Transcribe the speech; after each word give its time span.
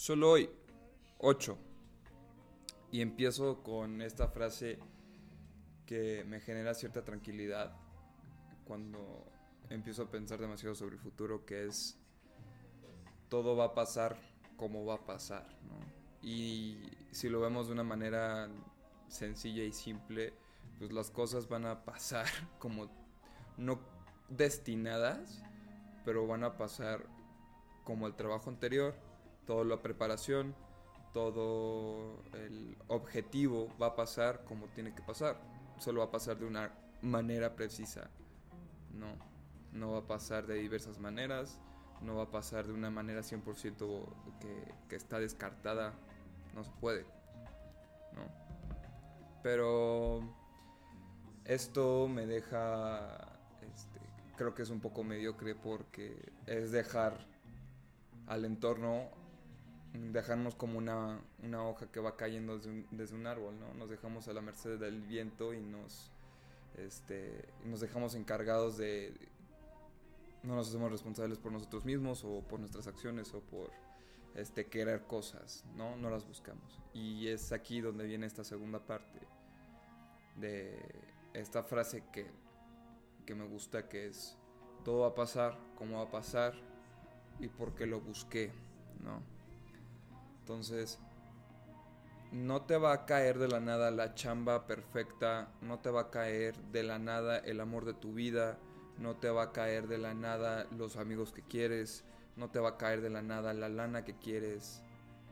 Solo 0.00 0.30
hoy, 0.30 0.48
8. 1.18 1.58
Y 2.90 3.02
empiezo 3.02 3.62
con 3.62 4.00
esta 4.00 4.28
frase 4.28 4.78
que 5.84 6.24
me 6.24 6.40
genera 6.40 6.72
cierta 6.72 7.04
tranquilidad 7.04 7.76
cuando 8.64 9.30
empiezo 9.68 10.04
a 10.04 10.10
pensar 10.10 10.40
demasiado 10.40 10.74
sobre 10.74 10.94
el 10.94 11.02
futuro, 11.02 11.44
que 11.44 11.66
es 11.66 11.98
todo 13.28 13.54
va 13.56 13.66
a 13.66 13.74
pasar 13.74 14.16
como 14.56 14.86
va 14.86 14.94
a 14.94 15.04
pasar, 15.04 15.46
Y 16.22 16.78
si 17.10 17.28
lo 17.28 17.38
vemos 17.42 17.66
de 17.66 17.74
una 17.74 17.84
manera 17.84 18.48
sencilla 19.08 19.64
y 19.64 19.72
simple, 19.74 20.32
pues 20.78 20.92
las 20.94 21.10
cosas 21.10 21.46
van 21.46 21.66
a 21.66 21.84
pasar 21.84 22.24
como 22.58 22.90
no 23.58 23.78
destinadas, 24.30 25.42
pero 26.06 26.26
van 26.26 26.42
a 26.42 26.56
pasar 26.56 27.04
como 27.84 28.06
el 28.06 28.14
trabajo 28.14 28.48
anterior, 28.48 28.94
toda 29.46 29.64
la 29.64 29.82
preparación, 29.82 30.54
todo 31.12 32.22
el 32.34 32.76
objetivo 32.88 33.68
va 33.80 33.88
a 33.88 33.96
pasar 33.96 34.44
como 34.44 34.66
tiene 34.68 34.94
que 34.94 35.02
pasar. 35.02 35.40
Solo 35.78 36.00
va 36.00 36.06
a 36.06 36.10
pasar 36.10 36.38
de 36.38 36.46
una 36.46 36.72
manera 37.02 37.56
precisa. 37.56 38.10
No, 38.92 39.16
no 39.72 39.92
va 39.92 39.98
a 39.98 40.06
pasar 40.06 40.46
de 40.46 40.54
diversas 40.54 40.98
maneras, 40.98 41.58
no 42.02 42.16
va 42.16 42.24
a 42.24 42.30
pasar 42.30 42.66
de 42.66 42.72
una 42.72 42.90
manera 42.90 43.20
100% 43.20 44.06
que, 44.40 44.74
que 44.88 44.96
está 44.96 45.18
descartada. 45.18 45.94
No 46.54 46.64
se 46.64 46.70
puede. 46.80 47.04
¿no? 48.12 48.22
Pero 49.42 50.20
esto 51.44 52.08
me 52.08 52.26
deja, 52.26 53.38
este, 53.62 54.00
creo 54.36 54.54
que 54.54 54.62
es 54.62 54.70
un 54.70 54.80
poco 54.80 55.02
mediocre 55.02 55.54
porque 55.54 56.32
es 56.46 56.70
dejar 56.72 57.26
al 58.26 58.44
entorno, 58.44 59.08
dejarnos 59.92 60.54
como 60.54 60.78
una, 60.78 61.20
una 61.42 61.64
hoja 61.64 61.90
que 61.90 62.00
va 62.00 62.16
cayendo 62.16 62.58
desde 62.90 63.14
un, 63.14 63.26
árbol, 63.26 63.58
¿no? 63.58 63.74
Nos 63.74 63.90
dejamos 63.90 64.28
a 64.28 64.32
la 64.32 64.40
merced 64.40 64.78
del 64.78 65.02
viento 65.02 65.52
y 65.52 65.60
nos, 65.60 66.10
este, 66.76 67.48
nos 67.64 67.80
dejamos 67.80 68.14
encargados 68.14 68.76
de... 68.76 69.12
No 70.42 70.54
nos 70.54 70.68
hacemos 70.68 70.90
responsables 70.90 71.38
por 71.38 71.52
nosotros 71.52 71.84
mismos 71.84 72.24
o 72.24 72.40
por 72.40 72.60
nuestras 72.60 72.86
acciones 72.86 73.34
o 73.34 73.40
por 73.40 73.70
este, 74.34 74.66
querer 74.66 75.02
cosas, 75.02 75.64
¿no? 75.76 75.96
No 75.96 76.08
las 76.08 76.26
buscamos. 76.26 76.80
Y 76.94 77.28
es 77.28 77.52
aquí 77.52 77.80
donde 77.80 78.04
viene 78.04 78.26
esta 78.26 78.44
segunda 78.44 78.78
parte 78.78 79.20
de 80.36 80.78
esta 81.34 81.62
frase 81.62 82.04
que, 82.12 82.30
que 83.26 83.34
me 83.34 83.44
gusta, 83.44 83.88
que 83.88 84.06
es, 84.06 84.38
todo 84.84 85.00
va 85.00 85.08
a 85.08 85.14
pasar 85.14 85.58
como 85.76 85.96
va 85.96 86.04
a 86.04 86.10
pasar 86.10 86.54
y 87.38 87.48
porque 87.48 87.86
lo 87.86 88.00
busqué, 88.00 88.50
¿no? 89.02 89.39
Entonces, 90.50 90.98
no 92.32 92.62
te 92.62 92.76
va 92.76 92.92
a 92.92 93.06
caer 93.06 93.38
de 93.38 93.46
la 93.46 93.60
nada 93.60 93.92
la 93.92 94.16
chamba 94.16 94.66
perfecta, 94.66 95.52
no 95.60 95.78
te 95.78 95.90
va 95.90 96.00
a 96.00 96.10
caer 96.10 96.56
de 96.72 96.82
la 96.82 96.98
nada 96.98 97.38
el 97.38 97.60
amor 97.60 97.84
de 97.84 97.94
tu 97.94 98.14
vida, 98.14 98.58
no 98.98 99.14
te 99.14 99.30
va 99.30 99.44
a 99.44 99.52
caer 99.52 99.86
de 99.86 99.98
la 99.98 100.12
nada 100.12 100.66
los 100.76 100.96
amigos 100.96 101.30
que 101.30 101.42
quieres, 101.42 102.02
no 102.34 102.50
te 102.50 102.58
va 102.58 102.70
a 102.70 102.76
caer 102.78 103.00
de 103.00 103.10
la 103.10 103.22
nada 103.22 103.54
la 103.54 103.68
lana 103.68 104.04
que 104.04 104.18
quieres, 104.18 104.82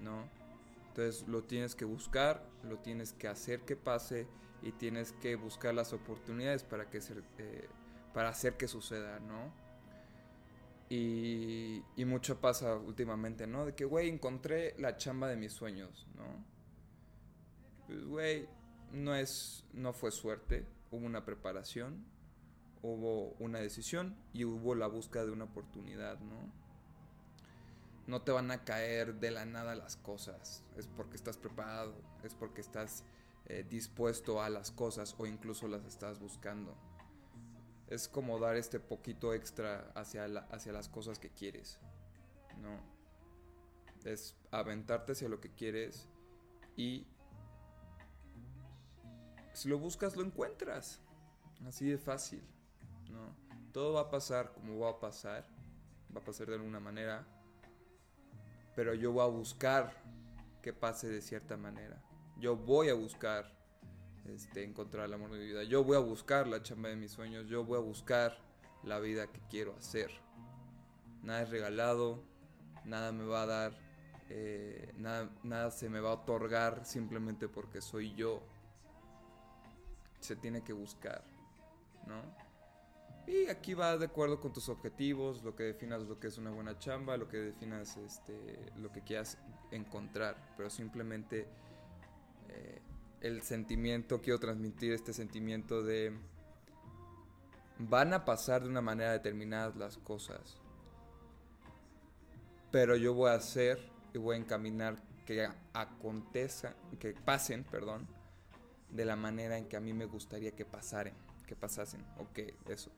¿no? 0.00 0.28
Entonces 0.86 1.26
lo 1.26 1.42
tienes 1.42 1.74
que 1.74 1.84
buscar, 1.84 2.46
lo 2.62 2.78
tienes 2.78 3.12
que 3.12 3.26
hacer 3.26 3.62
que 3.62 3.74
pase 3.74 4.28
y 4.62 4.70
tienes 4.70 5.10
que 5.14 5.34
buscar 5.34 5.74
las 5.74 5.92
oportunidades 5.92 6.62
para, 6.62 6.88
que 6.88 6.98
eh, 6.98 7.68
para 8.14 8.28
hacer 8.28 8.56
que 8.56 8.68
suceda, 8.68 9.18
¿no? 9.18 9.69
Y, 10.92 11.84
mucho 12.04 12.40
pasa 12.40 12.74
últimamente, 12.74 13.46
¿no? 13.46 13.64
De 13.64 13.74
que, 13.76 13.84
güey, 13.84 14.08
encontré 14.08 14.74
la 14.78 14.96
chamba 14.96 15.28
de 15.28 15.36
mis 15.36 15.52
sueños, 15.52 16.08
¿no? 16.16 16.44
Pues, 17.86 18.04
güey, 18.04 18.48
no, 18.92 19.14
es, 19.14 19.64
no 19.72 19.92
fue 19.92 20.10
suerte, 20.10 20.66
hubo 20.90 21.06
una 21.06 21.24
preparación, 21.24 22.04
hubo 22.82 23.36
una 23.38 23.60
decisión 23.60 24.16
y 24.32 24.44
hubo 24.44 24.74
la 24.74 24.88
búsqueda 24.88 25.26
de 25.26 25.30
una 25.30 25.44
oportunidad, 25.44 26.18
¿no? 26.18 26.52
No 28.08 28.22
te 28.22 28.32
van 28.32 28.50
a 28.50 28.64
caer 28.64 29.20
de 29.20 29.30
la 29.30 29.44
nada 29.44 29.76
las 29.76 29.96
cosas, 29.96 30.64
es 30.76 30.88
porque 30.88 31.14
estás 31.16 31.36
preparado, 31.36 31.94
es 32.24 32.34
porque 32.34 32.60
estás 32.60 33.04
eh, 33.46 33.64
dispuesto 33.68 34.42
a 34.42 34.50
las 34.50 34.72
cosas 34.72 35.14
o 35.18 35.26
incluso 35.26 35.68
las 35.68 35.84
estás 35.84 36.18
buscando. 36.18 36.76
Es 37.90 38.08
como 38.08 38.38
dar 38.38 38.56
este 38.56 38.80
poquito 38.80 39.34
extra 39.34 39.90
hacia, 39.94 40.24
hacia 40.24 40.72
las 40.72 40.88
cosas 40.88 41.18
que 41.18 41.30
quieres. 41.30 41.78
¿no? 42.60 42.80
Es 44.08 44.36
aventarte 44.50 45.12
hacia 45.12 45.28
lo 45.28 45.40
que 45.40 45.52
quieres 45.52 46.08
y 46.76 47.06
si 49.52 49.68
lo 49.68 49.78
buscas 49.78 50.16
lo 50.16 50.24
encuentras. 50.24 51.00
Así 51.66 51.88
de 51.88 51.98
fácil. 51.98 52.42
¿no? 53.10 53.34
Todo 53.72 53.94
va 53.94 54.02
a 54.02 54.10
pasar 54.10 54.52
como 54.52 54.78
va 54.78 54.90
a 54.90 55.00
pasar. 55.00 55.46
Va 56.14 56.20
a 56.20 56.24
pasar 56.24 56.46
de 56.46 56.54
alguna 56.54 56.80
manera. 56.80 57.26
Pero 58.74 58.94
yo 58.94 59.12
voy 59.12 59.22
a 59.22 59.26
buscar 59.26 59.92
que 60.62 60.72
pase 60.72 61.08
de 61.08 61.20
cierta 61.20 61.56
manera. 61.56 62.02
Yo 62.38 62.56
voy 62.56 62.88
a 62.88 62.94
buscar 62.94 63.59
este, 64.28 64.64
encontrar 64.64 65.06
el 65.06 65.14
amor 65.14 65.30
de 65.30 65.38
mi 65.38 65.46
vida. 65.46 65.62
Yo 65.64 65.84
voy 65.84 65.96
a 65.96 66.00
buscar 66.00 66.46
la 66.46 66.62
chamba 66.62 66.88
de 66.88 66.96
mis 66.96 67.12
sueños. 67.12 67.48
Yo 67.48 67.64
voy 67.64 67.78
a 67.78 67.80
buscar 67.80 68.38
la 68.82 68.98
vida 68.98 69.26
que 69.26 69.40
quiero 69.50 69.74
hacer. 69.76 70.10
Nada 71.22 71.42
es 71.42 71.50
regalado. 71.50 72.22
Nada 72.84 73.12
me 73.12 73.24
va 73.24 73.42
a 73.42 73.46
dar. 73.46 73.78
Eh, 74.28 74.92
nada, 74.96 75.28
nada 75.42 75.70
se 75.70 75.88
me 75.88 76.00
va 76.00 76.10
a 76.10 76.14
otorgar 76.14 76.84
simplemente 76.84 77.48
porque 77.48 77.80
soy 77.80 78.14
yo. 78.14 78.42
Se 80.20 80.36
tiene 80.36 80.62
que 80.62 80.72
buscar. 80.72 81.24
¿No? 82.06 82.50
Y 83.26 83.48
aquí 83.48 83.74
va 83.74 83.96
de 83.96 84.06
acuerdo 84.06 84.40
con 84.40 84.52
tus 84.52 84.68
objetivos, 84.68 85.44
lo 85.44 85.54
que 85.54 85.62
definas 85.62 86.02
lo 86.02 86.18
que 86.18 86.26
es 86.26 86.38
una 86.38 86.50
buena 86.50 86.78
chamba, 86.78 87.16
lo 87.16 87.28
que 87.28 87.36
definas 87.36 87.96
este, 87.98 88.72
lo 88.76 88.90
que 88.90 89.02
quieras 89.02 89.38
encontrar, 89.70 90.36
pero 90.56 90.68
simplemente 90.68 91.46
eh, 92.48 92.80
el 93.20 93.42
sentimiento, 93.42 94.20
quiero 94.20 94.38
transmitir 94.38 94.92
este 94.92 95.12
sentimiento 95.12 95.82
de 95.82 96.12
van 97.78 98.12
a 98.12 98.24
pasar 98.24 98.62
de 98.62 98.68
una 98.68 98.82
manera 98.82 99.12
determinada 99.12 99.72
las 99.76 99.96
cosas, 99.98 100.58
pero 102.70 102.96
yo 102.96 103.14
voy 103.14 103.30
a 103.30 103.34
hacer 103.34 103.78
y 104.12 104.18
voy 104.18 104.36
a 104.36 104.38
encaminar 104.38 105.02
que 105.24 105.48
acontezcan, 105.72 106.74
que 106.98 107.12
pasen, 107.12 107.64
perdón, 107.64 108.06
de 108.90 109.04
la 109.04 109.16
manera 109.16 109.56
en 109.56 109.66
que 109.66 109.76
a 109.76 109.80
mí 109.80 109.92
me 109.92 110.04
gustaría 110.04 110.52
que 110.52 110.64
pasaran, 110.64 111.14
que 111.46 111.56
pasasen, 111.56 112.04
o 112.18 112.30
que 112.32 112.54
eso. 112.68 112.90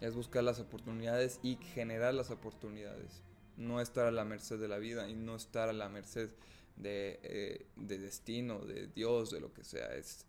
Es 0.00 0.14
buscar 0.14 0.44
las 0.44 0.60
oportunidades 0.60 1.40
y 1.42 1.56
generar 1.56 2.14
las 2.14 2.30
oportunidades 2.30 3.22
no 3.56 3.80
estar 3.80 4.06
a 4.06 4.10
la 4.10 4.24
merced 4.24 4.58
de 4.58 4.68
la 4.68 4.78
vida 4.78 5.08
y 5.08 5.14
no 5.14 5.36
estar 5.36 5.68
a 5.68 5.72
la 5.72 5.88
merced 5.88 6.30
de, 6.76 7.20
eh, 7.22 7.66
de 7.76 7.98
destino, 7.98 8.60
de 8.60 8.86
Dios, 8.88 9.30
de 9.30 9.40
lo 9.40 9.52
que 9.52 9.64
sea. 9.64 9.94
Es 9.94 10.26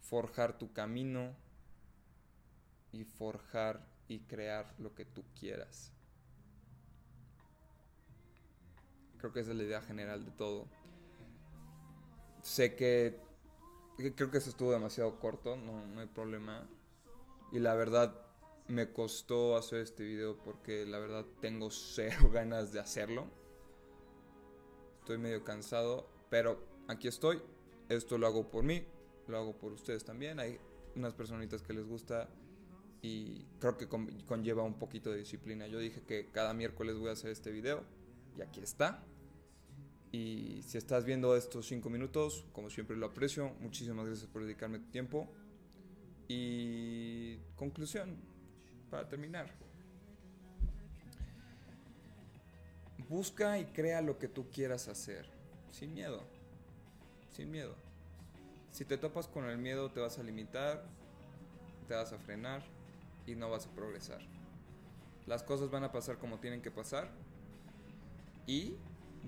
forjar 0.00 0.58
tu 0.58 0.72
camino 0.72 1.34
y 2.92 3.04
forjar 3.04 3.86
y 4.08 4.20
crear 4.20 4.74
lo 4.78 4.94
que 4.94 5.04
tú 5.04 5.24
quieras. 5.38 5.92
Creo 9.18 9.32
que 9.32 9.40
esa 9.40 9.52
es 9.52 9.56
la 9.56 9.62
idea 9.62 9.82
general 9.82 10.24
de 10.24 10.30
todo. 10.32 10.66
Sé 12.42 12.74
que 12.74 13.20
creo 14.16 14.30
que 14.30 14.38
eso 14.38 14.50
estuvo 14.50 14.72
demasiado 14.72 15.18
corto, 15.20 15.56
no, 15.56 15.86
no 15.86 16.00
hay 16.00 16.08
problema. 16.08 16.68
Y 17.52 17.60
la 17.60 17.74
verdad, 17.74 18.14
me 18.68 18.92
costó 18.92 19.56
hacer 19.56 19.80
este 19.80 20.02
video 20.02 20.36
porque 20.38 20.86
la 20.86 20.98
verdad 20.98 21.24
tengo 21.40 21.70
cero 21.70 22.30
ganas 22.32 22.72
de 22.72 22.80
hacerlo. 22.80 23.26
Estoy 25.02 25.18
medio 25.18 25.42
cansado, 25.42 26.06
pero 26.30 26.64
aquí 26.86 27.08
estoy. 27.08 27.42
Esto 27.88 28.18
lo 28.18 28.28
hago 28.28 28.48
por 28.48 28.62
mí, 28.62 28.84
lo 29.26 29.36
hago 29.36 29.58
por 29.58 29.72
ustedes 29.72 30.04
también. 30.04 30.38
Hay 30.38 30.60
unas 30.94 31.12
personitas 31.12 31.60
que 31.60 31.72
les 31.72 31.84
gusta 31.84 32.28
y 33.02 33.44
creo 33.58 33.76
que 33.76 33.88
conlleva 33.88 34.62
un 34.62 34.78
poquito 34.78 35.10
de 35.10 35.18
disciplina. 35.18 35.66
Yo 35.66 35.80
dije 35.80 36.02
que 36.02 36.28
cada 36.30 36.54
miércoles 36.54 36.98
voy 36.98 37.08
a 37.08 37.14
hacer 37.14 37.32
este 37.32 37.50
video 37.50 37.82
y 38.38 38.42
aquí 38.42 38.60
está. 38.60 39.02
Y 40.12 40.62
si 40.62 40.78
estás 40.78 41.04
viendo 41.04 41.34
estos 41.34 41.66
5 41.66 41.90
minutos, 41.90 42.44
como 42.52 42.70
siempre 42.70 42.96
lo 42.96 43.06
aprecio, 43.06 43.56
muchísimas 43.58 44.06
gracias 44.06 44.30
por 44.30 44.42
dedicarme 44.42 44.78
tu 44.78 44.88
tiempo. 44.92 45.28
Y 46.28 47.38
conclusión, 47.56 48.18
para 48.88 49.08
terminar. 49.08 49.52
Busca 53.12 53.58
y 53.58 53.66
crea 53.66 54.00
lo 54.00 54.18
que 54.18 54.26
tú 54.26 54.48
quieras 54.48 54.88
hacer, 54.88 55.26
sin 55.70 55.92
miedo, 55.92 56.22
sin 57.30 57.50
miedo. 57.50 57.74
Si 58.70 58.86
te 58.86 58.96
topas 58.96 59.28
con 59.28 59.44
el 59.44 59.58
miedo 59.58 59.90
te 59.90 60.00
vas 60.00 60.18
a 60.18 60.22
limitar, 60.22 60.82
te 61.88 61.94
vas 61.94 62.10
a 62.14 62.18
frenar 62.18 62.62
y 63.26 63.34
no 63.34 63.50
vas 63.50 63.66
a 63.66 63.70
progresar. 63.72 64.22
Las 65.26 65.42
cosas 65.42 65.70
van 65.70 65.84
a 65.84 65.92
pasar 65.92 66.16
como 66.16 66.38
tienen 66.38 66.62
que 66.62 66.70
pasar. 66.70 67.10
Y 68.46 68.76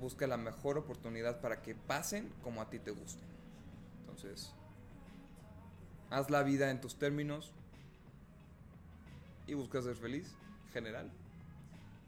busca 0.00 0.26
la 0.26 0.38
mejor 0.38 0.78
oportunidad 0.78 1.42
para 1.42 1.60
que 1.60 1.74
pasen 1.74 2.32
como 2.42 2.62
a 2.62 2.70
ti 2.70 2.78
te 2.78 2.90
gusten. 2.90 3.28
Entonces, 4.00 4.54
haz 6.08 6.30
la 6.30 6.42
vida 6.42 6.70
en 6.70 6.80
tus 6.80 6.96
términos 6.98 7.52
y 9.46 9.52
busca 9.52 9.82
ser 9.82 9.94
feliz, 9.94 10.34
general. 10.72 11.12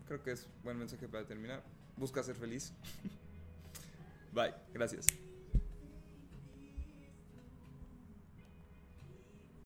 Creo 0.06 0.23
que 0.23 0.32
es 0.32 0.47
buen 0.62 0.79
mensaje 0.79 1.08
para 1.08 1.26
terminar. 1.26 1.62
Busca 1.97 2.23
ser 2.23 2.37
feliz. 2.37 2.73
Bye, 4.32 4.55
gracias. 4.73 5.06